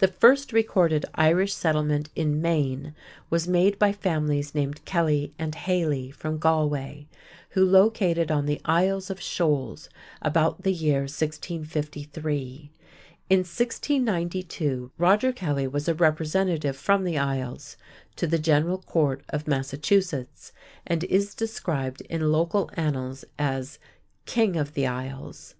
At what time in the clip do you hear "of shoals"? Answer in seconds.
9.08-9.88